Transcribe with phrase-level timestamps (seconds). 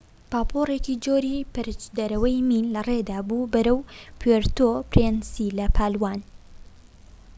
[0.31, 3.79] پاپۆرێکی جۆری پەرچدەرەوەی مین لەڕێدا بوو بەرەو
[4.19, 6.19] پوێرتۆ پرینسی لە پالاوان